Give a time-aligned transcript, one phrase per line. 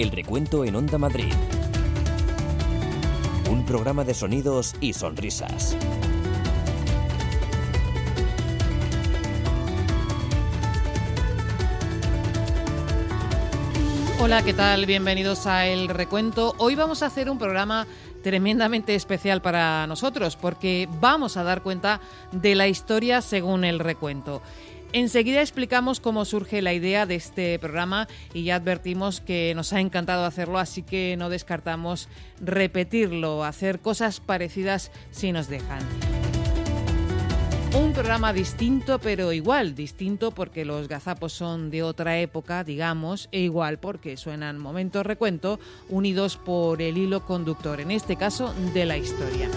[0.00, 1.30] El recuento en Onda Madrid.
[3.50, 5.76] Un programa de sonidos y sonrisas.
[14.18, 14.86] Hola, ¿qué tal?
[14.86, 16.54] Bienvenidos a El Recuento.
[16.56, 17.86] Hoy vamos a hacer un programa
[18.22, 22.00] tremendamente especial para nosotros porque vamos a dar cuenta
[22.32, 24.40] de la historia según el recuento.
[24.92, 29.80] Enseguida explicamos cómo surge la idea de este programa y ya advertimos que nos ha
[29.80, 32.08] encantado hacerlo, así que no descartamos
[32.40, 35.80] repetirlo, hacer cosas parecidas si nos dejan.
[37.72, 43.40] Un programa distinto, pero igual, distinto porque los gazapos son de otra época, digamos, e
[43.40, 48.96] igual porque suenan momentos recuento unidos por el hilo conductor, en este caso de la
[48.96, 49.48] historia.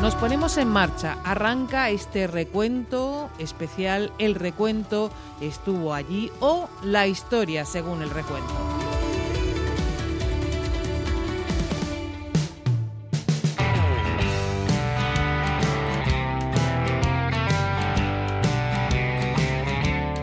[0.00, 7.66] Nos ponemos en marcha, arranca este recuento especial, el recuento estuvo allí o la historia
[7.66, 8.50] según el recuento.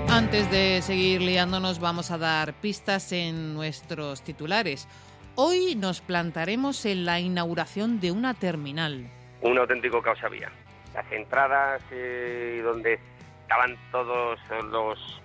[0.09, 4.87] Antes de seguir liándonos vamos a dar pistas en nuestros titulares.
[5.35, 10.51] Hoy nos plantaremos en la inauguración de una terminal un auténtico caos había.
[10.93, 12.99] Las entradas eh, donde
[13.43, 14.39] estaban todos
[14.71, 15.21] los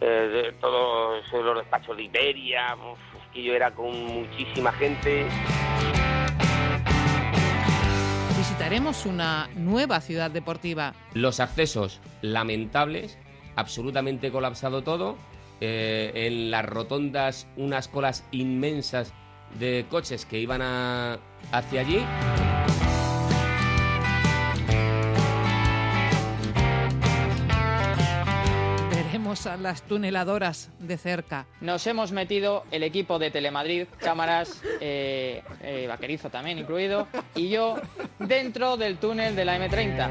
[0.00, 2.76] eh, todos los despachos de Iberia,
[3.32, 5.26] que yo era con muchísima gente.
[8.36, 10.94] Visitaremos una nueva ciudad deportiva.
[11.14, 13.18] Los accesos lamentables,
[13.54, 15.16] absolutamente colapsado todo.
[15.60, 19.14] Eh, en las rotondas unas colas inmensas
[19.60, 21.18] de coches que iban a,
[21.52, 22.04] hacia allí.
[29.32, 31.46] A las tuneladoras de cerca.
[31.62, 37.76] Nos hemos metido el equipo de Telemadrid, cámaras, eh, eh, vaquerizo también incluido, y yo
[38.18, 40.10] dentro del túnel de la M30.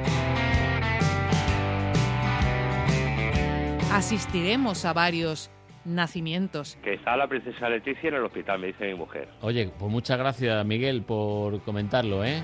[3.93, 5.51] Asistiremos a varios
[5.85, 6.79] nacimientos.
[6.83, 9.29] Que está la princesa Leticia en el hospital, me dice mi mujer.
[9.41, 12.41] Oye, pues muchas gracias Miguel por comentarlo, ¿eh?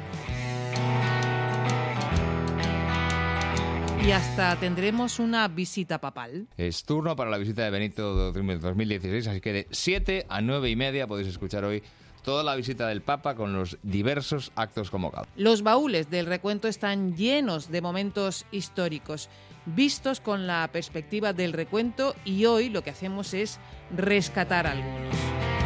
[4.08, 6.48] Y hasta tendremos una visita papal.
[6.56, 10.78] Es turno para la visita de Benito 2016, así que de 7 a 9 y
[10.78, 11.84] media podéis escuchar hoy
[12.24, 15.28] toda la visita del Papa con los diversos actos convocados.
[15.36, 19.28] Los baúles del recuento están llenos de momentos históricos,
[19.66, 23.60] vistos con la perspectiva del recuento y hoy lo que hacemos es
[23.94, 25.57] rescatar algunos.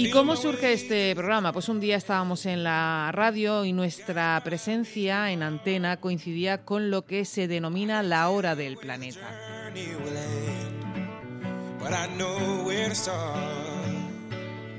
[0.00, 1.52] ¿Y cómo surge este programa?
[1.52, 7.04] Pues un día estábamos en la radio y nuestra presencia en antena coincidía con lo
[7.04, 9.28] que se denomina la hora del planeta.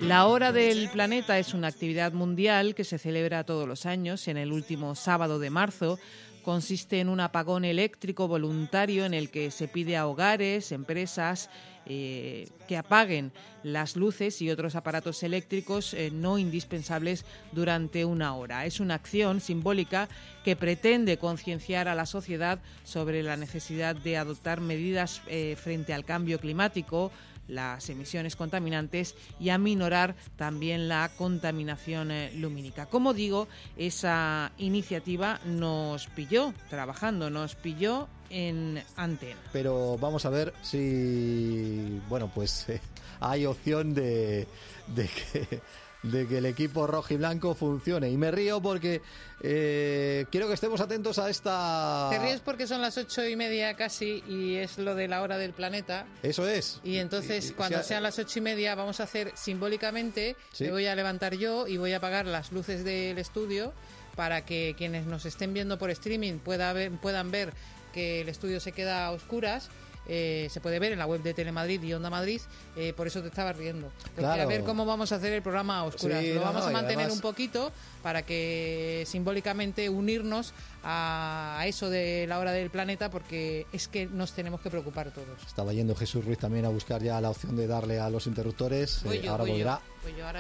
[0.02, 4.38] La Hora del Planeta es una actividad mundial que se celebra todos los años en
[4.38, 6.00] el último sábado de marzo.
[6.42, 11.52] Consiste en un apagón eléctrico voluntario en el que se pide a hogares, empresas
[11.86, 13.32] eh, que apaguen
[13.64, 18.66] las luces y otros aparatos eléctricos eh, no indispensables durante una hora.
[18.66, 20.08] Es una acción simbólica
[20.44, 26.06] que pretende concienciar a la sociedad sobre la necesidad de adoptar medidas eh, frente al
[26.06, 27.12] cambio climático,
[27.48, 32.86] las emisiones contaminantes y a minorar también la contaminación lumínica.
[32.86, 39.40] Como digo, esa iniciativa nos pilló trabajando, nos pilló en antena.
[39.52, 42.82] Pero vamos a ver si, bueno, pues eh,
[43.20, 44.48] hay opción de,
[44.88, 45.62] de, que,
[46.04, 48.10] de que el equipo rojo y blanco funcione.
[48.10, 49.02] Y me río porque
[49.42, 52.08] eh, quiero que estemos atentos a esta...
[52.10, 55.38] Te ríes porque son las ocho y media casi y es lo de la hora
[55.38, 56.06] del planeta.
[56.24, 56.80] Eso es.
[56.84, 60.96] Y entonces cuando sean las ocho y media vamos a hacer simbólicamente, me voy a
[60.96, 63.74] levantar yo y voy a apagar las luces del estudio
[64.16, 67.54] para que quienes nos estén viendo por streaming pueda puedan ver
[67.92, 69.70] que el estudio se queda a oscuras.
[70.08, 72.42] Eh, se puede ver en la web de Telemadrid y Onda Madrid,
[72.76, 73.92] eh, por eso te estaba riendo.
[74.18, 76.24] A ver cómo vamos a hacer el programa a oscuras.
[76.24, 77.72] Lo vamos a mantener un poquito
[78.02, 80.54] para que simbólicamente unirnos
[80.84, 85.42] a, eso de la hora del planeta, porque es que nos tenemos que preocupar todos.
[85.46, 89.04] Estaba yendo Jesús Ruiz también a buscar ya la opción de darle a los interruptores.
[89.06, 89.82] Eh, ahora volverá.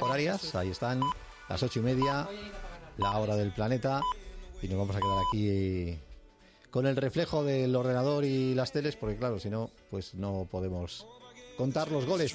[0.01, 1.01] Horarias, ahí están,
[1.47, 2.27] las ocho y media,
[2.97, 4.01] la hora del planeta,
[4.61, 5.99] y nos vamos a quedar aquí
[6.71, 11.05] con el reflejo del ordenador y las teles, porque claro, si no, pues no podemos
[11.57, 12.33] contar los goles.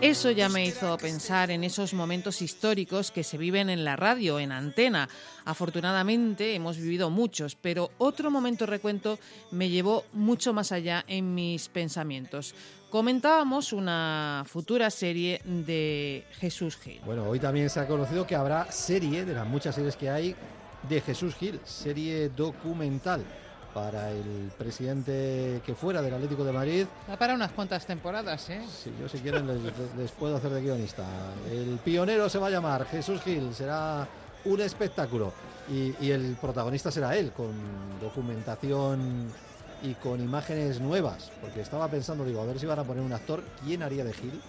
[0.00, 4.38] Eso ya me hizo pensar en esos momentos históricos que se viven en la radio,
[4.38, 5.08] en antena.
[5.44, 9.18] Afortunadamente hemos vivido muchos, pero otro momento recuento
[9.50, 12.54] me llevó mucho más allá en mis pensamientos.
[12.90, 17.00] Comentábamos una futura serie de Jesús Gil.
[17.04, 20.36] Bueno, hoy también se ha conocido que habrá serie de las muchas series que hay
[20.88, 23.24] de Jesús Gil, serie documental
[23.80, 26.86] para el presidente que fuera del Atlético de Madrid.
[27.06, 28.60] Da para unas cuantas temporadas, ¿eh?
[28.82, 29.62] Sí, yo si quieren les,
[29.96, 31.04] les puedo hacer de guionista.
[31.50, 34.06] El pionero se va a llamar Jesús Gil, será
[34.46, 35.32] un espectáculo.
[35.70, 37.52] Y, y el protagonista será él, con
[38.00, 39.30] documentación
[39.82, 41.30] y con imágenes nuevas.
[41.40, 44.12] Porque estaba pensando, digo, a ver si van a poner un actor, ¿quién haría de
[44.12, 44.40] Gil?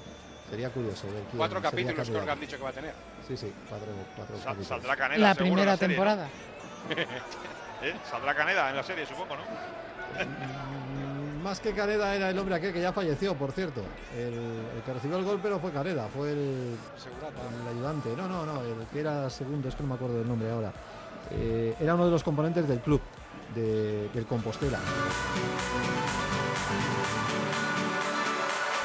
[0.50, 2.94] Sería curioso ver quién Cuatro capítulos creo que han dicho que va a tener.
[3.28, 4.68] Sí, sí, cuatro, cuatro Sal- capítulos.
[4.68, 5.20] saldrá Caneda.
[5.22, 5.78] La seguro, primera ¿no?
[5.78, 6.28] temporada.
[7.82, 7.94] ¿Eh?
[8.10, 9.42] Saldrá Caneda en la serie, supongo, ¿no?
[10.24, 13.82] Mm, Más que Caneda era el hombre aquel que ya falleció, por cierto.
[14.18, 14.34] El,
[14.76, 16.76] el que recibió el golpe no fue Caneda, fue el,
[17.62, 18.10] el ayudante.
[18.18, 20.72] No, no, no, el que era segundo, es que no me acuerdo del nombre ahora.
[21.32, 23.02] Eh, era uno de los componentes del club,
[23.56, 24.80] de- del Compostela.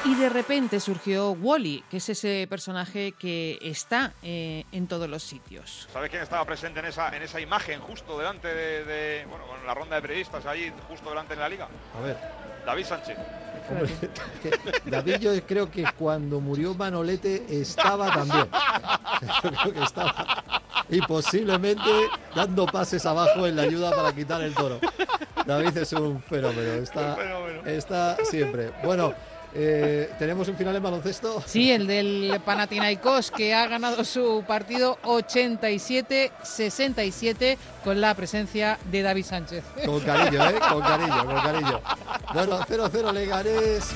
[0.05, 5.23] Y de repente surgió Wally, que es ese personaje que está eh, en todos los
[5.23, 5.87] sitios.
[5.91, 9.65] ¿Sabes quién estaba presente en esa, en esa imagen justo delante de, de- bueno, con
[9.65, 11.67] la ronda de periodistas ahí, justo delante de la liga?
[11.97, 12.17] A ver,
[12.67, 13.17] David Sánchez.
[13.67, 13.89] hombre,
[14.43, 18.47] que David yo creo que cuando murió Manolete estaba también.
[19.43, 20.43] Yo creo que estaba.
[20.89, 21.89] Y posiblemente
[22.35, 24.79] dando pases abajo en la ayuda para quitar el toro.
[25.45, 27.17] David es un fenómeno, está,
[27.65, 28.71] está siempre.
[28.83, 29.13] Bueno,
[29.57, 31.41] eh, ¿tenemos un final en baloncesto?
[31.45, 39.23] Sí, el del Panathinaikos que ha ganado su partido 87-67 con la presencia de David
[39.23, 39.63] Sánchez.
[39.85, 40.55] Con cariño, ¿eh?
[40.69, 41.79] Con cariño, con cariño.
[42.33, 43.93] Bueno, 0-0 Leganés.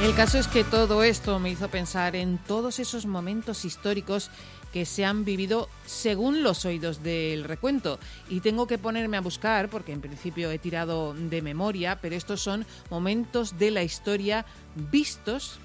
[0.00, 4.30] El caso es que todo esto me hizo pensar en todos esos momentos históricos
[4.72, 7.98] que se han vivido según los oídos del recuento.
[8.28, 12.40] Y tengo que ponerme a buscar, porque en principio he tirado de memoria, pero estos
[12.40, 15.58] son momentos de la historia vistos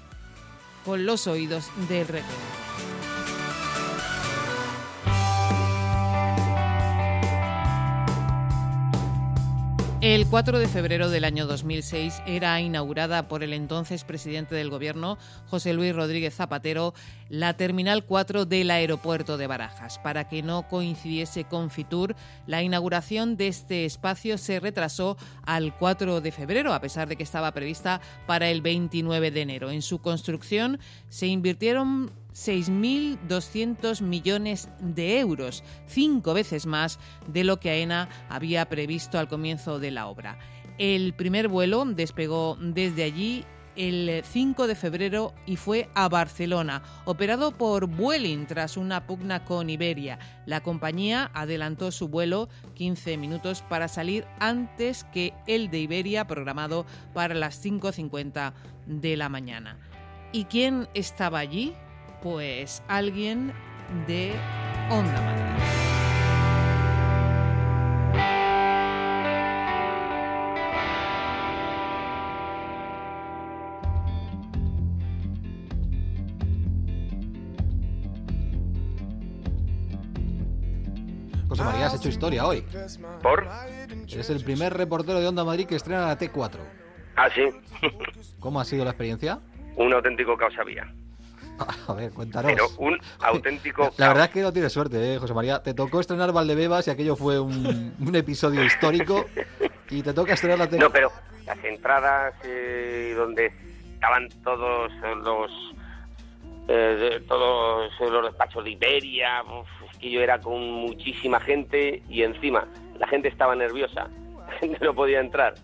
[0.84, 2.97] con los oídos del recuento.
[10.00, 15.18] El 4 de febrero del año 2006 era inaugurada por el entonces presidente del gobierno,
[15.48, 16.94] José Luis Rodríguez Zapatero,
[17.28, 19.98] la Terminal 4 del aeropuerto de Barajas.
[19.98, 22.14] Para que no coincidiese con Fitur,
[22.46, 27.24] la inauguración de este espacio se retrasó al 4 de febrero, a pesar de que
[27.24, 29.70] estaba prevista para el 29 de enero.
[29.72, 30.78] En su construcción
[31.08, 39.18] se invirtieron 6.200 millones de euros, cinco veces más de lo que AENA había previsto
[39.18, 40.38] al comienzo de la obra.
[40.78, 43.44] El primer vuelo despegó desde allí
[43.74, 49.70] el 5 de febrero y fue a Barcelona, operado por Vueling tras una pugna con
[49.70, 50.18] Iberia.
[50.46, 56.86] La compañía adelantó su vuelo 15 minutos para salir antes que el de Iberia, programado
[57.14, 58.52] para las 5.50
[58.86, 59.78] de la mañana.
[60.32, 61.74] ¿Y quién estaba allí?
[62.22, 63.52] Pues alguien
[64.06, 64.32] de
[64.90, 65.44] Onda Madrid.
[81.48, 82.64] José María, has hecho historia hoy.
[83.22, 83.46] ¿Por?
[84.10, 86.58] Eres el primer reportero de Onda Madrid que estrena la T4.
[87.16, 87.42] Ah, sí.
[88.40, 89.40] ¿Cómo ha sido la experiencia?
[89.78, 90.92] un auténtico caos había.
[91.88, 92.52] A ver, cuéntanos.
[92.52, 95.62] Pero un auténtico La verdad es que no tienes suerte, ¿eh, José María.
[95.62, 99.24] Te tocó estrenar Valdebebas y aquello fue un, un episodio histórico.
[99.90, 100.80] Y te toca estrenar la T4.
[100.80, 101.10] No, pero
[101.46, 103.50] las entradas eh, donde
[103.94, 104.92] estaban todos
[105.24, 105.50] los
[106.68, 112.22] eh, todos los despachos de Iberia, uf, es que yo era con muchísima gente y
[112.22, 114.08] encima la gente estaba nerviosa,
[114.46, 115.54] la gente no podía entrar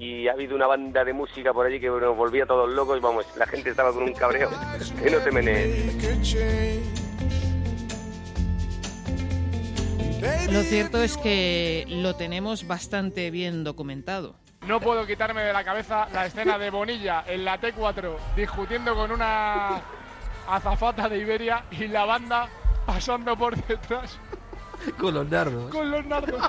[0.00, 3.26] y ha habido una banda de música por allí que nos volvía todos locos, vamos,
[3.36, 4.50] la gente estaba con un cabreo
[5.02, 5.94] que no te menees.
[10.50, 14.34] Lo cierto es que lo tenemos bastante bien documentado.
[14.66, 19.10] No puedo quitarme de la cabeza la escena de Bonilla en la T4 discutiendo con
[19.12, 19.80] una
[20.48, 22.48] azafata de Iberia y la banda
[22.84, 24.18] pasando por detrás
[24.98, 25.70] Con los nardos.
[25.70, 26.40] con los nardos.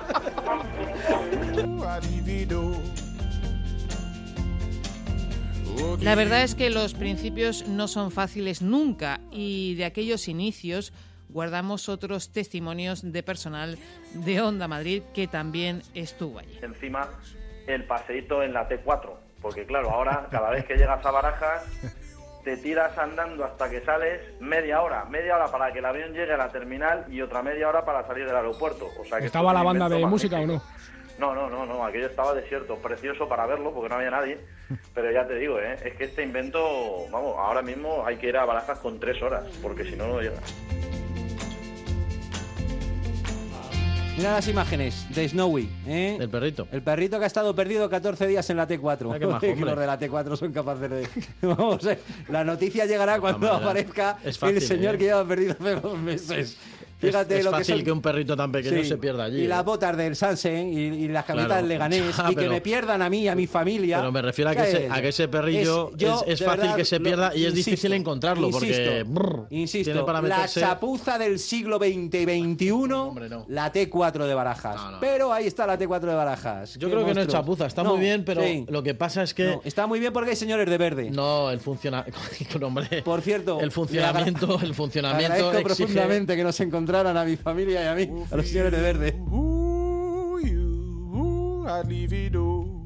[6.02, 10.94] La verdad es que los principios no son fáciles nunca y de aquellos inicios
[11.30, 13.78] guardamos otros testimonios de personal
[14.14, 16.60] de Onda Madrid que también estuvo allí.
[16.62, 17.08] Encima,
[17.68, 21.64] el paseíto en la T4, porque claro, ahora cada vez que llegas a Barajas
[22.44, 26.34] te tiras andando hasta que sales media hora, media hora para que el avión llegue
[26.34, 28.88] a la terminal y otra media hora para salir del aeropuerto.
[29.00, 30.62] O sea que ¿Estaba la banda de música o no?
[31.20, 34.38] No, no, no, no, aquello estaba desierto, precioso para verlo porque no había nadie,
[34.94, 35.76] pero ya te digo, ¿eh?
[35.84, 39.46] es que este invento, vamos, ahora mismo hay que ir a Barajas con tres horas,
[39.62, 40.40] porque si no, no llega.
[44.20, 46.18] Mira las imágenes de Snowy, ¿eh?
[46.20, 46.68] El perrito.
[46.74, 49.06] El perrito que ha estado perdido 14 días en la T4.
[49.06, 51.08] Mira qué majo, Que los de la T4 son capaces de...
[51.48, 51.98] Vamos, eh,
[52.28, 54.98] la noticia llegará cuando Hombre, aparezca es fácil, el señor ¿eh?
[54.98, 56.58] que lleva perdido hace dos meses.
[57.00, 58.90] Fíjate es, es lo que fácil son- que, un perrito tan pequeño Sí.
[58.90, 59.42] se pierda allí.
[59.42, 59.48] Y ¿eh?
[59.48, 61.62] las botas del Sansen y, y las camisetas Claro.
[61.62, 63.98] del Leganés Ah, y que me pierdan a mí y a mi familia.
[64.00, 64.92] Pero me refiero a que, ¿Qué ese, es?
[64.92, 67.72] a que ese perrillo Es- yo, fácil verdad, que se lo- pierda y es insisto,
[67.72, 73.46] difícil encontrarlo porque insisto, brr, insisto, tiene para la chapuza del siglo XX y XXI,
[73.48, 74.80] la T4 de Barajas.
[75.00, 76.74] Pero ahí está la T4 de Barajas.
[76.78, 78.66] Yo Qué creo que no es chapuza, está No, muy bien, pero sí.
[78.70, 79.46] lo que pasa es que.
[79.46, 81.10] No, está muy bien porque hay señores de verde.
[81.12, 82.06] No, el funciona...
[82.62, 87.38] hombre, Por cierto, el funcionamiento, el funcionamiento Agradezco exige- profundamente que nos encontraran a mi
[87.38, 89.16] familia y a mí, a los señores de verde.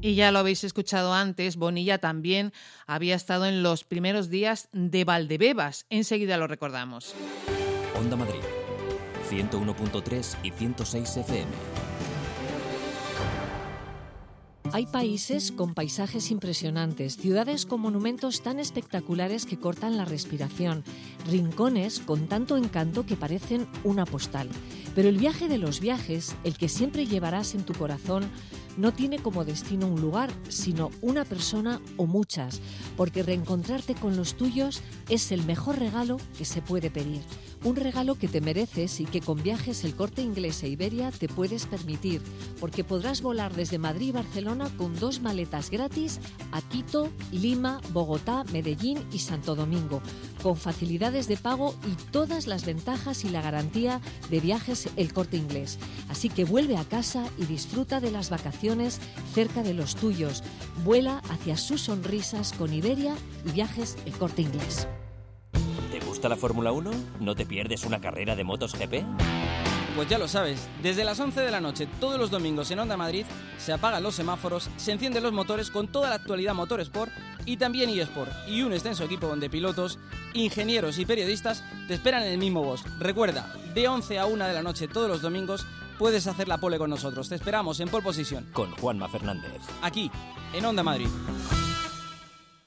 [0.02, 2.52] Y ya lo habéis escuchado antes, Bonilla también
[2.86, 5.86] había estado en los primeros días de Valdebebas.
[5.88, 7.14] Enseguida lo recordamos.
[7.98, 8.42] Onda Madrid,
[9.30, 12.13] 101.3 y 106 FM.
[14.72, 20.82] Hay países con paisajes impresionantes, ciudades con monumentos tan espectaculares que cortan la respiración,
[21.30, 24.48] rincones con tanto encanto que parecen una postal.
[24.94, 28.24] Pero el viaje de los viajes, el que siempre llevarás en tu corazón,
[28.76, 32.60] no tiene como destino un lugar, sino una persona o muchas,
[32.96, 37.22] porque reencontrarte con los tuyos es el mejor regalo que se puede pedir.
[37.64, 41.28] Un regalo que te mereces y que con viajes el corte inglés e Iberia te
[41.28, 42.20] puedes permitir,
[42.60, 46.20] porque podrás volar desde Madrid y Barcelona con dos maletas gratis
[46.52, 50.02] a Quito, Lima, Bogotá, Medellín y Santo Domingo,
[50.44, 55.38] con facilidades de pago y todas las ventajas y la garantía de viajes el corte
[55.38, 55.78] inglés.
[56.10, 59.00] Así que vuelve a casa y disfruta de las vacaciones
[59.32, 60.44] cerca de los tuyos.
[60.84, 63.14] Vuela hacia sus sonrisas con Iberia
[63.46, 64.86] y viajes el corte inglés.
[65.90, 66.90] ¿Te gusta la Fórmula 1?
[67.20, 69.02] ¿No te pierdes una carrera de motos GP?
[69.94, 72.96] Pues ya lo sabes, desde las 11 de la noche todos los domingos en Onda
[72.96, 73.24] Madrid
[73.58, 77.12] se apagan los semáforos, se encienden los motores con toda la actualidad Motorsport
[77.46, 80.00] y también eSport y un extenso equipo de pilotos,
[80.32, 82.82] ingenieros y periodistas te esperan en el mismo boss.
[82.98, 85.64] Recuerda, de 11 a 1 de la noche todos los domingos
[85.96, 87.28] puedes hacer la pole con nosotros.
[87.28, 89.62] Te esperamos en pole position, Con Juanma Fernández.
[89.80, 90.10] aquí,
[90.54, 91.08] en Onda Madrid.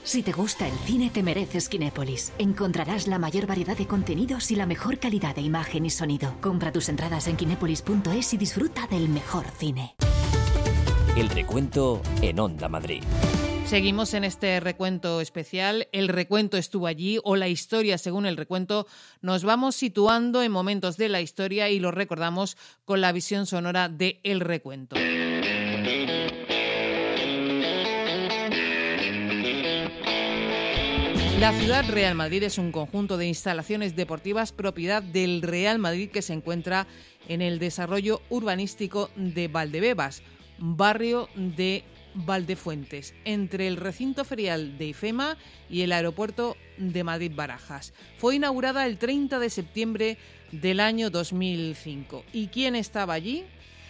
[0.07, 2.31] Si te gusta el cine, te mereces Kinépolis.
[2.37, 6.33] Encontrarás la mayor variedad de contenidos y la mejor calidad de imagen y sonido.
[6.39, 9.97] Compra tus entradas en kinépolis.es y disfruta del mejor cine.
[11.17, 13.03] El recuento en Onda Madrid.
[13.65, 15.89] Seguimos en este recuento especial.
[15.91, 18.87] El recuento estuvo allí o la historia según el recuento.
[19.19, 23.89] Nos vamos situando en momentos de la historia y lo recordamos con la visión sonora
[23.89, 24.95] de El recuento.
[31.39, 36.23] La ciudad Real Madrid es un conjunto de instalaciones deportivas propiedad del Real Madrid que
[36.23, 36.87] se encuentra
[37.27, 40.23] en el desarrollo urbanístico de Valdebebas,
[40.57, 41.83] barrio de
[42.15, 45.37] Valdefuentes, entre el recinto ferial de IFEMA
[45.69, 47.93] y el aeropuerto de Madrid Barajas.
[48.17, 50.17] Fue inaugurada el 30 de septiembre
[50.51, 52.23] del año 2005.
[52.33, 53.43] ¿Y quién estaba allí?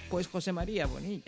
[0.09, 1.23] Pues José María Bonilla.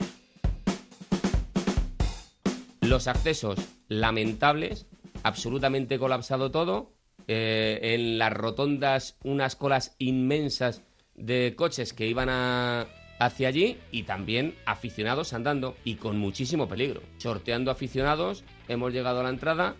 [2.81, 3.57] Los accesos
[3.87, 4.85] lamentables,
[5.23, 6.93] absolutamente colapsado todo.
[7.27, 10.81] eh, en las rotondas unas colas inmensas
[11.13, 12.87] de coches que iban a-
[13.19, 17.01] hacia allí y también aficionados andando y con muchísimo peligro.
[17.17, 19.75] Sorteando aficionados, hemos llegado a la entrada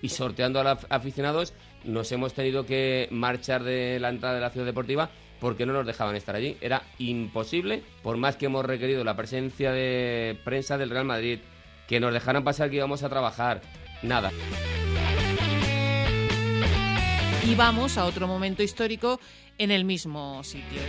[0.00, 1.52] y sorteando a los aficionados
[1.84, 5.10] nos hemos tenido que marchar de la entrada de la ciudad deportiva
[5.40, 6.56] porque no nos dejaban estar allí.
[6.62, 11.40] Era imposible, por más que hemos requerido la presencia de prensa del Real Madrid,
[11.86, 13.60] que nos dejaran pasar que íbamos a trabajar.
[14.02, 14.30] Nada.
[17.46, 19.20] Y vamos a otro momento histórico
[19.58, 20.80] en el mismo sitio.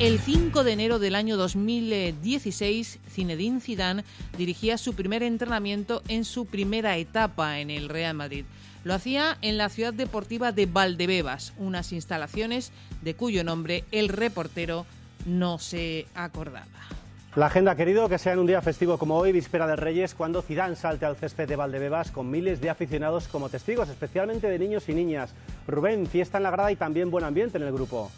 [0.00, 4.04] El 5 de enero del año 2016, Zinedine Zidane
[4.38, 8.46] dirigía su primer entrenamiento en su primera etapa en el Real Madrid.
[8.84, 14.86] Lo hacía en la ciudad deportiva de Valdebebas, unas instalaciones de cuyo nombre el reportero
[15.26, 16.97] no se acordaba.
[17.36, 20.40] La agenda querido que sea en un día festivo como hoy, víspera de Reyes, cuando
[20.40, 24.88] Zidane salte al césped de Valdebebas con miles de aficionados como testigos, especialmente de niños
[24.88, 25.34] y niñas.
[25.66, 28.10] Rubén, fiesta en la grada y también buen ambiente en el grupo.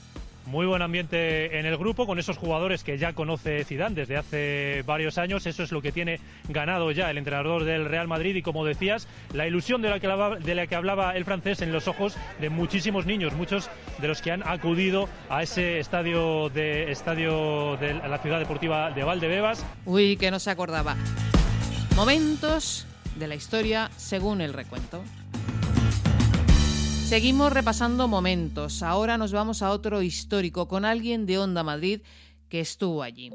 [0.46, 4.82] Muy buen ambiente en el grupo con esos jugadores que ya conoce Zidane desde hace
[4.86, 5.46] varios años.
[5.46, 6.18] Eso es lo que tiene
[6.48, 10.06] ganado ya el entrenador del Real Madrid y como decías, la ilusión de la que
[10.06, 14.08] hablaba, de la que hablaba el francés en los ojos de muchísimos niños, muchos de
[14.08, 19.64] los que han acudido a ese estadio de estadio de la ciudad deportiva de Valdebebas.
[19.84, 20.96] Uy, que no se acordaba.
[21.94, 25.02] Momentos de la historia según el recuento.
[27.10, 28.84] Seguimos repasando momentos.
[28.84, 32.02] Ahora nos vamos a otro histórico con alguien de Onda Madrid
[32.48, 33.32] que estuvo allí.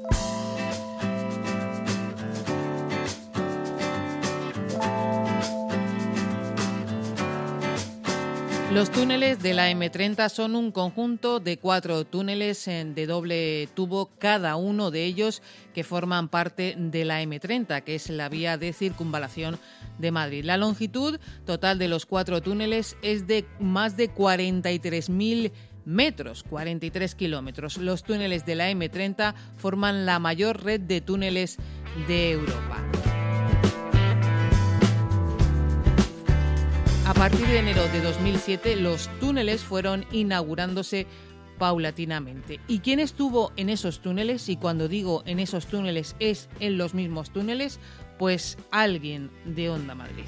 [8.76, 14.56] Los túneles de la M30 son un conjunto de cuatro túneles de doble tubo, cada
[14.56, 15.40] uno de ellos
[15.72, 19.58] que forman parte de la M30, que es la vía de circunvalación
[19.96, 20.44] de Madrid.
[20.44, 25.52] La longitud total de los cuatro túneles es de más de 43.000
[25.86, 27.78] metros, 43 kilómetros.
[27.78, 31.56] Los túneles de la M30 forman la mayor red de túneles
[32.08, 33.05] de Europa.
[37.06, 41.06] A partir de enero de 2007, los túneles fueron inaugurándose
[41.56, 42.58] paulatinamente.
[42.66, 44.48] ¿Y quién estuvo en esos túneles?
[44.48, 47.78] Y cuando digo en esos túneles es en los mismos túneles,
[48.18, 50.24] pues alguien de Onda Madrid.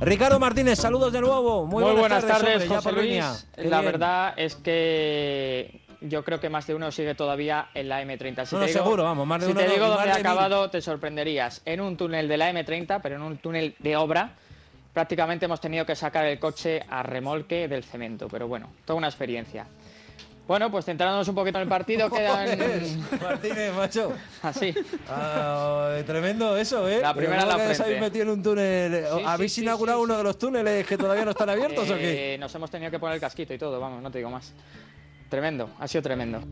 [0.00, 1.66] Ricardo Martínez, saludos de nuevo.
[1.66, 3.46] Muy, Muy buenas, buenas tardes, José Luis.
[3.56, 3.92] La bien.
[3.92, 8.46] verdad es que yo creo que más de uno sigue todavía en la M30.
[8.46, 10.26] Si No, te digo, seguro, vamos, más de si uno te digo dónde ha mil.
[10.26, 11.60] acabado, te sorprenderías.
[11.66, 14.30] En un túnel de la M30, pero en un túnel de obra,
[14.94, 18.26] prácticamente hemos tenido que sacar el coche a remolque del cemento.
[18.28, 19.66] Pero bueno, toda una experiencia.
[20.50, 22.58] Bueno, pues centrándonos un poquito en el partido, quedan...
[23.22, 24.12] Martínez, macho.
[24.42, 24.74] Así.
[25.08, 26.98] Ah, tremendo eso, ¿eh?
[27.00, 27.82] La primera la ¿Cómo que os frente.
[27.84, 29.04] habéis metido en un túnel?
[29.16, 31.94] Sí, ¿Habéis sí, inaugurado sí, uno de los túneles que todavía no están abiertos o
[31.94, 32.34] qué?
[32.34, 34.52] Eh, Nos hemos tenido que poner el casquito y todo, vamos, no te digo más.
[35.28, 36.42] Tremendo, ha sido tremendo.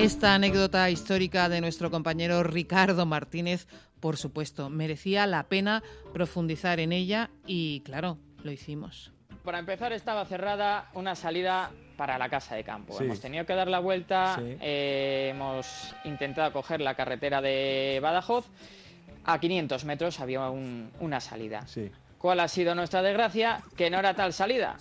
[0.00, 3.66] Esta anécdota histórica de nuestro compañero Ricardo Martínez,
[4.00, 5.82] por supuesto, merecía la pena
[6.12, 9.12] profundizar en ella y, claro, lo hicimos.
[9.44, 12.96] Para empezar, estaba cerrada una salida para la casa de campo.
[12.96, 13.04] Sí.
[13.04, 14.56] Hemos tenido que dar la vuelta, Sí.
[14.60, 18.46] eh, hemos intentado coger la carretera de Badajoz.
[19.24, 21.66] A 500 metros había un- una salida.
[22.18, 23.60] ¿Cuál ha sido nuestra desgracia?
[23.76, 24.76] Que no era tal salida,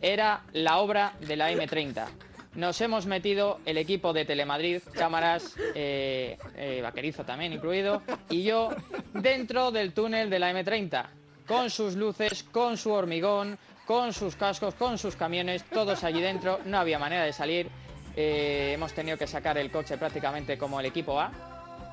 [0.00, 2.06] era la obra de la M30.
[2.54, 8.70] Nos hemos metido el equipo de Telemadrid, cámaras, eh, eh, vaquerizo también incluido, y yo
[9.14, 11.06] dentro del túnel de la M30,
[11.46, 16.60] con sus luces, con su hormigón, con sus cascos, con sus camiones, todos allí dentro,
[16.66, 17.68] no había manera de salir.
[18.16, 21.32] Eh, hemos tenido que sacar el coche prácticamente como el equipo A,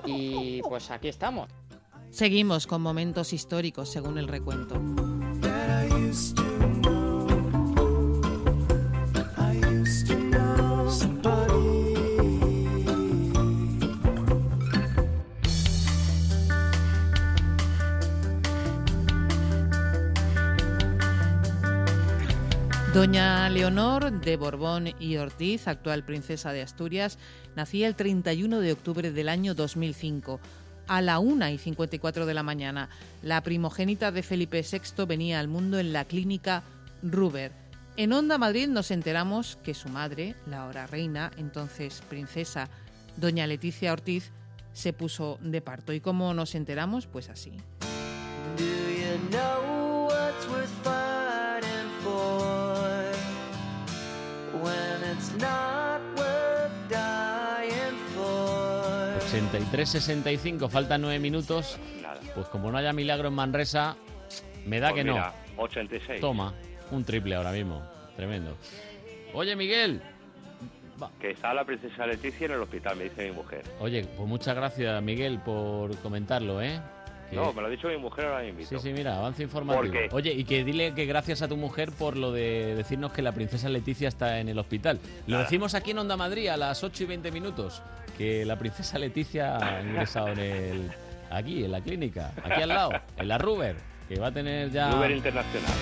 [0.05, 1.49] y pues aquí estamos.
[2.09, 4.75] Seguimos con momentos históricos, según el recuento.
[22.99, 27.17] Doña Leonor de Borbón y Ortiz, actual princesa de Asturias,
[27.55, 30.41] nacía el 31 de octubre del año 2005.
[30.85, 32.89] A la 1 y 54 de la mañana,
[33.21, 36.63] la primogénita de Felipe VI venía al mundo en la clínica
[37.01, 37.53] Ruber.
[37.95, 42.67] En Onda Madrid nos enteramos que su madre, la ahora reina, entonces princesa,
[43.15, 44.33] doña Leticia Ortiz,
[44.73, 45.93] se puso de parto.
[45.93, 47.07] ¿Y cómo nos enteramos?
[47.07, 47.53] Pues así.
[59.29, 61.77] 63-65, faltan 9 minutos.
[62.35, 63.95] Pues como no haya milagro en Manresa,
[64.65, 65.63] me da Pues que mira, no.
[65.63, 66.21] 86.
[66.21, 66.53] Toma,
[66.91, 67.81] un triple ahora mismo.
[68.15, 68.57] Tremendo.
[69.33, 70.01] Oye, Miguel.
[71.19, 73.63] Que está la princesa Leticia en el hospital, me dice mi mujer.
[73.79, 76.79] Oye, pues muchas gracias, Miguel, por comentarlo, ¿eh?
[77.29, 78.65] Que- No, me lo ha dicho mi mujer ahora mismo.
[78.79, 79.83] Sí, sí, mira, avance informativo.
[79.83, 80.09] ¿Por qué?
[80.11, 83.31] Oye, y que dile que gracias a tu mujer por lo de decirnos que la
[83.31, 84.99] princesa Leticia está en el hospital.
[85.27, 85.43] Lo Nada.
[85.43, 87.81] decimos aquí en Onda Madrid a las 8 y 20 minutos,
[88.17, 90.91] que la princesa Leticia ha ingresado en el,
[91.29, 93.75] aquí, en la clínica, aquí al lado, en la Ruber,
[94.07, 94.95] que va a tener ya...
[94.95, 95.73] Uber Internacional.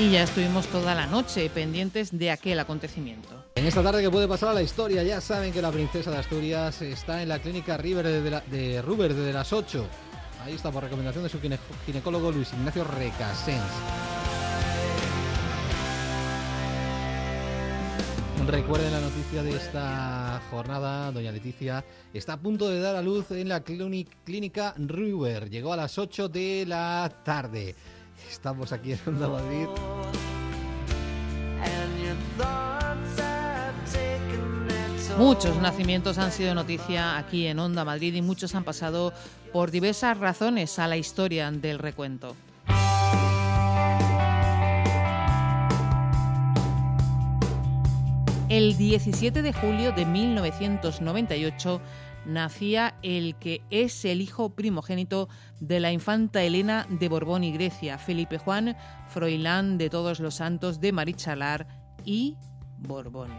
[0.00, 3.28] Y ya estuvimos toda la noche pendientes de aquel acontecimiento.
[3.54, 6.16] En esta tarde que puede pasar a la historia, ya saben que la princesa de
[6.16, 8.06] Asturias está en la clínica River
[8.46, 9.86] de, Ruber desde las 8.
[10.44, 13.60] Ahí está por recomendación de su gine- ginecólogo Luis Ignacio Recasens.
[18.46, 21.84] Recuerden la noticia de esta jornada, doña Leticia
[22.14, 25.50] está a punto de dar a luz en la clíni- clínica Ruber.
[25.50, 27.76] Llegó a las 8 de la tarde.
[28.28, 29.68] Estamos aquí en Onda Madrid.
[35.18, 39.12] Muchos nacimientos han sido noticia aquí en Onda Madrid y muchos han pasado
[39.52, 42.34] por diversas razones a la historia del recuento.
[48.48, 51.80] El 17 de julio de 1998
[52.26, 55.28] nacía el que es el hijo primogénito
[55.60, 58.76] de la infanta Elena de Borbón y Grecia, Felipe Juan
[59.08, 61.66] Froilán de Todos los Santos de Marichalar
[62.04, 62.36] y
[62.78, 63.30] Borbón.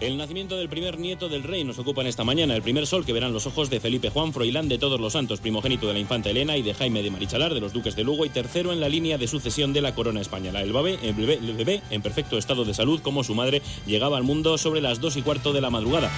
[0.00, 3.04] El nacimiento del primer nieto del rey nos ocupa en esta mañana, el primer sol
[3.04, 5.98] que verán los ojos de Felipe Juan Froilán de Todos los Santos, primogénito de la
[5.98, 8.80] infanta Elena y de Jaime de Marichalar, de los duques de Lugo y tercero en
[8.80, 10.62] la línea de sucesión de la corona española.
[10.62, 14.56] El bebé, el bebé, en perfecto estado de salud como su madre llegaba al mundo
[14.56, 16.10] sobre las dos y cuarto de la madrugada.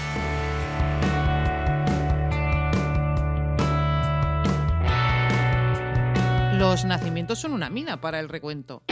[6.63, 8.85] Los nacimientos son una mina para el recuento.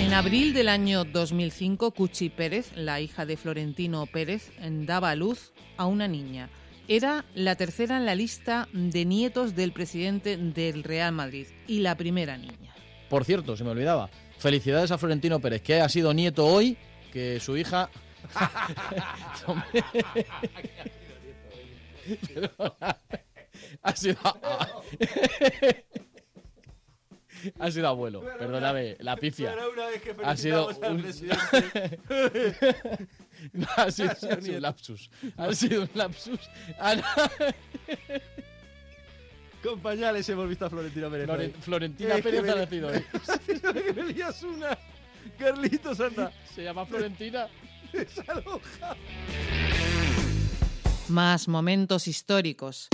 [0.00, 4.50] En abril del año 2005, Cuchi Pérez, la hija de Florentino Pérez,
[4.86, 6.48] daba a luz a una niña.
[6.88, 11.98] Era la tercera en la lista de nietos del presidente del Real Madrid y la
[11.98, 12.74] primera niña.
[13.10, 14.08] Por cierto, se me olvidaba.
[14.38, 16.78] Felicidades a Florentino Pérez, que ha sido nieto hoy,
[17.12, 17.90] que su hija...
[23.82, 24.16] Ha sido...
[27.58, 29.54] ha sido abuelo, perdóname, la pifia.
[29.72, 31.04] Una vez que ha sido un...
[33.52, 35.10] No, ha sido, Ha ha sido sido un lapsus.
[35.36, 36.40] Ha sido un lapsus.
[36.78, 36.96] Ah.
[39.62, 41.28] Con pañales hemos visto a Florentino Pérez.
[41.28, 41.54] Hoy.
[41.60, 43.04] Florentina que Pérez me- ha nacido hoy.
[43.82, 44.78] que me lías una.
[45.38, 46.32] Carlitos, anda.
[46.54, 47.48] Se llama Florentina.
[51.08, 52.88] Más momentos históricos.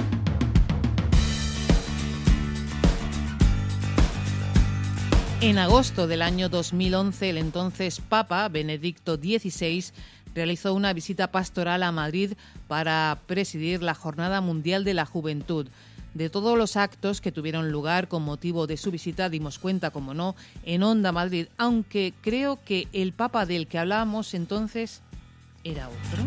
[5.41, 9.87] En agosto del año 2011, el entonces Papa Benedicto XVI
[10.35, 12.35] realizó una visita pastoral a Madrid
[12.69, 15.69] para presidir la Jornada Mundial de la Juventud.
[16.15, 20.13] De todos los actos que tuvieron lugar con motivo de su visita dimos cuenta, como
[20.13, 25.03] no, en Onda Madrid, aunque creo que el Papa del que hablábamos entonces
[25.63, 26.25] era otro.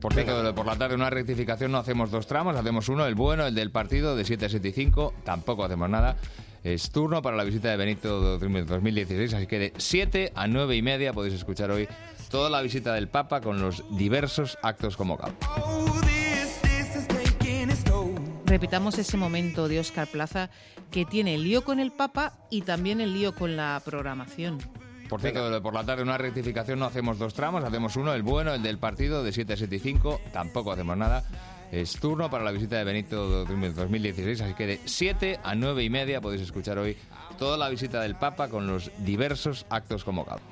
[0.00, 3.46] Por cierto, por la tarde una rectificación, no hacemos dos tramos, hacemos uno, el bueno,
[3.46, 6.16] el del partido de 7 a 7 y 5, tampoco hacemos nada.
[6.62, 10.82] Es turno para la visita de Benito 2016, así que de 7 a 9 y
[10.82, 11.88] media podéis escuchar hoy
[12.28, 15.34] toda la visita del Papa con los diversos actos convocados.
[18.46, 20.48] Repitamos ese momento de Óscar Plaza
[20.90, 24.58] que tiene el lío con el Papa y también el lío con la programación.
[25.08, 28.52] Por cierto, por la tarde una rectificación, no hacemos dos tramos, hacemos uno, el bueno,
[28.52, 31.24] el del partido de 7 a 7 y 5, tampoco hacemos nada.
[31.72, 35.90] Es turno para la visita de Benito 2016, así que de 7 a 9 y
[35.90, 36.96] media podéis escuchar hoy
[37.38, 40.42] toda la visita del Papa con los diversos actos convocados.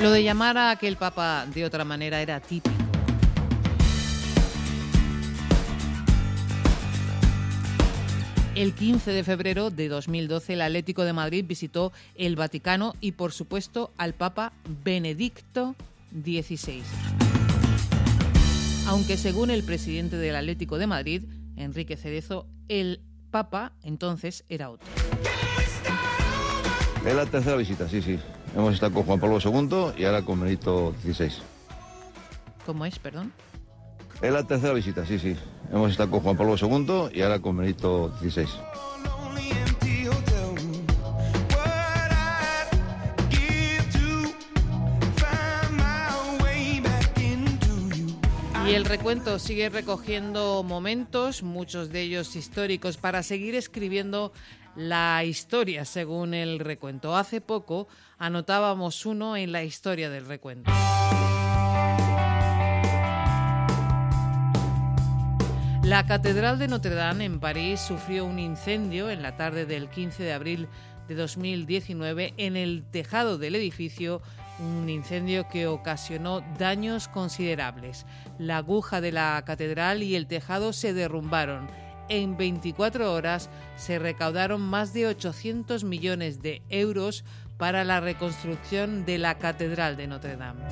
[0.00, 2.76] Lo de llamar a aquel Papa de otra manera era típico.
[8.54, 13.32] El 15 de febrero de 2012 el Atlético de Madrid visitó el Vaticano y por
[13.32, 14.52] supuesto al Papa
[14.84, 15.74] Benedicto
[16.12, 16.82] XVI.
[18.86, 21.22] Aunque según el presidente del Atlético de Madrid,
[21.56, 24.88] Enrique Cerezo, el Papa entonces era otro.
[27.06, 28.18] Es la tercera visita, sí, sí.
[28.56, 31.30] Hemos estado con Juan Pablo II y ahora con Benito XVI.
[32.66, 33.32] ¿Cómo es, perdón?
[34.20, 35.36] Es la tercera visita, sí, sí.
[35.72, 38.48] Hemos estado con Juan Pablo II y ahora con Benito XVI.
[48.66, 54.32] Y el recuento sigue recogiendo momentos, muchos de ellos históricos, para seguir escribiendo
[54.76, 57.16] la historia según el recuento.
[57.16, 60.70] Hace poco anotábamos uno en la historia del recuento.
[65.82, 70.24] La Catedral de Notre Dame en París sufrió un incendio en la tarde del 15
[70.24, 70.68] de abril
[71.06, 74.20] de 2019 en el tejado del edificio,
[74.58, 78.04] un incendio que ocasionó daños considerables.
[78.36, 81.85] La aguja de la catedral y el tejado se derrumbaron.
[82.08, 87.24] En 24 horas se recaudaron más de 800 millones de euros
[87.56, 90.64] para la reconstrucción de la Catedral de Notre Dame.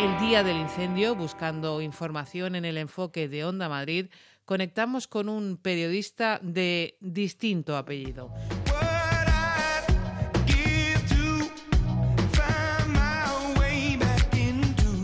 [0.00, 4.06] El día del incendio, buscando información en el enfoque de Onda Madrid,
[4.44, 8.32] conectamos con un periodista de distinto apellido.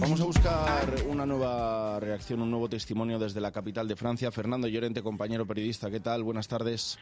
[0.04, 4.30] Vamos a buscar una nueva reacción, un nuevo testimonio desde la capital de Francia.
[4.30, 6.22] Fernando Llorente, compañero periodista, ¿qué tal?
[6.22, 6.98] Buenas tardes.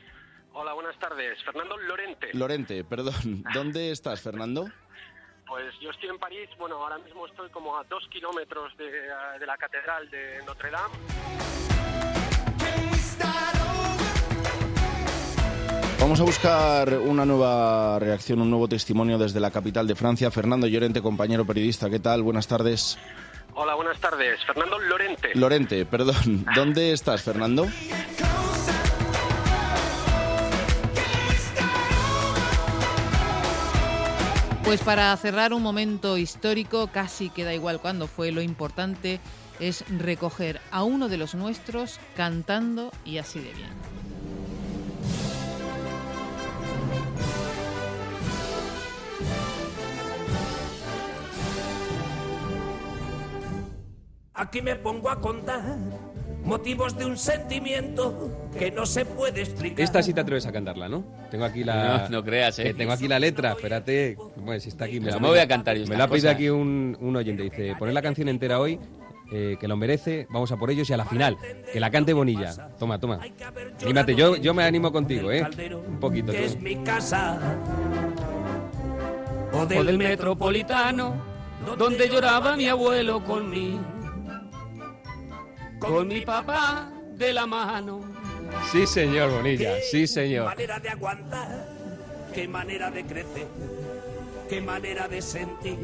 [0.52, 1.42] Hola, buenas tardes.
[1.42, 2.28] Fernando Lorente.
[2.32, 3.42] Lorente, perdón.
[3.54, 4.68] ¿Dónde estás, Fernando?
[5.48, 9.46] Pues yo estoy en París, bueno, ahora mismo estoy como a dos kilómetros de, de
[9.46, 10.94] la Catedral de Notre Dame.
[16.02, 20.32] Vamos a buscar una nueva reacción, un nuevo testimonio desde la capital de Francia.
[20.32, 22.24] Fernando Llorente, compañero periodista, ¿qué tal?
[22.24, 22.98] Buenas tardes.
[23.54, 24.44] Hola, buenas tardes.
[24.44, 25.30] Fernando Lorente.
[25.34, 26.44] Lorente, perdón.
[26.56, 27.68] ¿Dónde estás, Fernando?
[34.64, 39.20] Pues para cerrar un momento histórico, casi queda igual cuando fue, lo importante
[39.60, 43.91] es recoger a uno de los nuestros cantando y así de bien.
[54.34, 55.62] Aquí me pongo a contar
[56.44, 59.80] motivos de un sentimiento que no se puede explicar.
[59.80, 61.04] Esta sí te atreves a cantarla, ¿no?
[61.30, 61.98] Tengo aquí la.
[62.04, 62.64] No, no creas, ¿eh?
[62.64, 64.16] que tengo aquí la letra, espérate.
[64.36, 65.00] Bueno, si está aquí.
[65.00, 67.42] Pero la- me voy a cantar yo Me la ha pedido aquí un, un oyente.
[67.44, 68.80] Dice: poner la canción entera hoy,
[69.32, 71.36] eh, que lo merece, vamos a por ellos y a la final,
[71.72, 72.70] que la cante Bonilla.
[72.78, 73.20] Toma, toma.
[73.82, 75.46] Anímate, yo, yo me animo contigo, ¿eh?
[75.86, 76.32] Un poquito.
[76.32, 77.38] que es mi casa.
[79.52, 81.14] O del metropolitano,
[81.76, 83.78] donde lloraba mi abuelo con mí.
[85.88, 88.00] Con mi papá de la mano.
[88.70, 90.44] Sí, señor, Bonilla, sí, Qué señor.
[90.46, 91.66] manera de aguantar,
[92.34, 93.48] qué manera de crecer,
[94.48, 95.78] qué manera de sentir,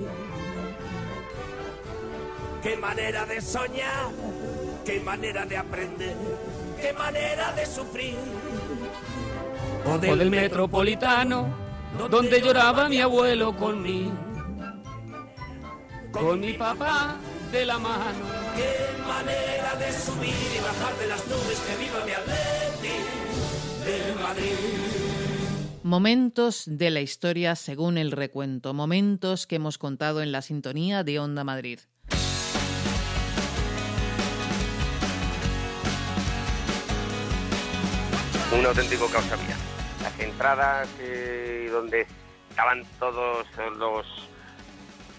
[2.63, 4.11] qué manera de soñar,
[4.85, 6.15] qué manera de aprender,
[6.81, 8.17] qué manera de sufrir.
[9.87, 11.49] O del metropolitano,
[12.11, 14.13] donde lloraba mi abuelo con mí.
[16.13, 17.17] Con mi papá
[17.51, 18.38] de la mano.
[18.59, 22.97] Qué manera de subir y bajar de las nubes, que viva mi Atleti
[23.85, 24.55] del Madrid.
[25.85, 31.19] Momentos de la historia según el recuento, momentos que hemos contado en la sintonía de
[31.21, 31.79] Onda Madrid.
[38.53, 39.57] un auténtico caos había.
[40.03, 42.07] Las entradas eh, donde
[42.51, 44.07] estaban todos los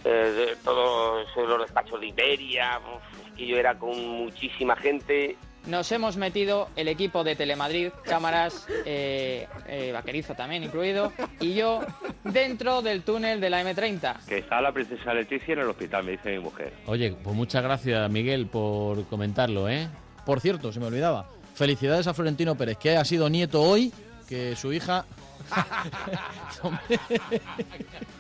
[0.04, 5.36] eh, de- todos los despachos de Iberia, uf, es que yo era con muchísima gente.
[5.68, 11.82] Nos hemos metido el equipo de Telemadrid, cámaras, eh, eh, vaquerizo también incluido, y yo
[12.24, 14.26] dentro del túnel de la M30.
[14.26, 16.74] Que está la princesa Leticia en el hospital, me dice mi mujer.
[16.86, 19.90] Oye, pues muchas gracias, Miguel, por comentarlo, ¿eh?
[20.26, 21.28] Por cierto, se me olvidaba.
[21.56, 23.92] Felicidades a Florentino Pérez, que ha sido nieto hoy,
[24.30, 25.06] que su hija...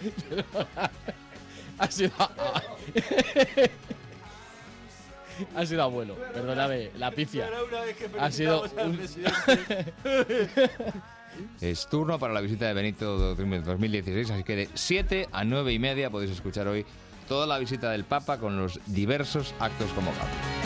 [1.80, 2.10] Ha sido...
[5.56, 7.48] ha sido abuelo, perdóname, la pifia.
[8.18, 8.64] Ha sido...
[8.84, 8.98] un-
[11.60, 15.78] Es turno para la visita de Benito 2016, así que de 7 a 9 y
[15.78, 16.84] media podéis escuchar hoy
[17.28, 20.57] toda la visita del Papa con los diversos actos convocados.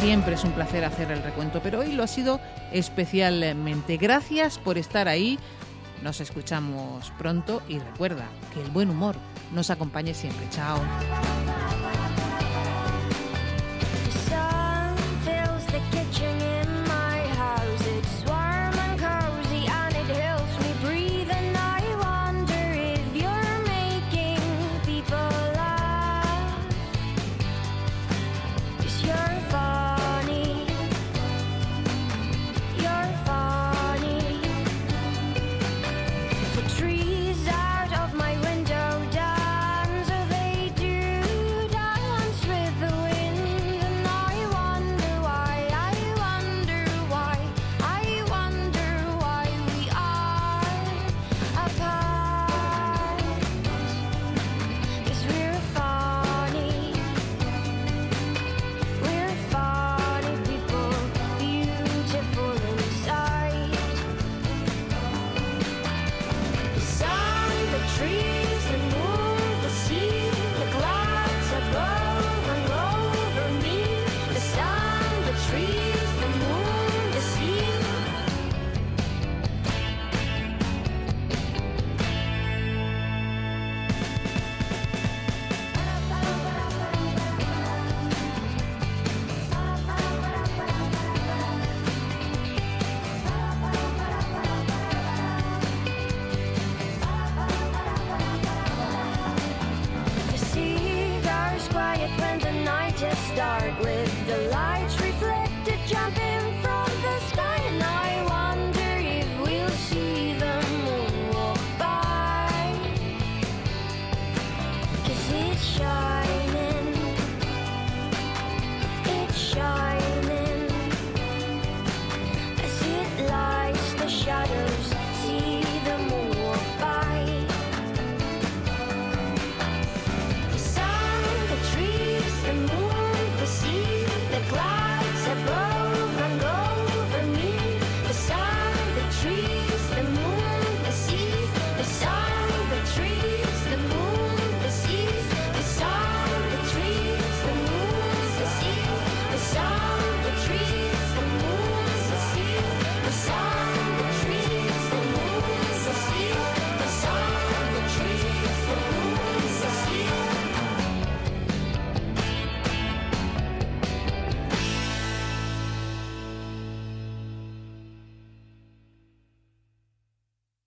[0.00, 2.40] Siempre es un placer hacer el recuento, pero hoy lo ha sido
[2.72, 3.98] especialmente.
[3.98, 5.38] Gracias por estar ahí.
[6.02, 9.14] Nos escuchamos pronto y recuerda que el buen humor
[9.52, 10.46] nos acompañe siempre.
[10.50, 10.78] Chao.